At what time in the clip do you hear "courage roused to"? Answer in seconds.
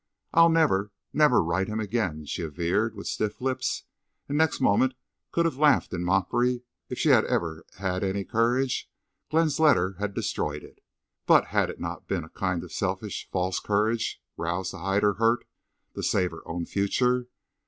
13.59-14.79